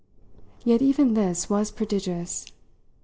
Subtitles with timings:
[0.65, 2.47] Yet even this was prodigious.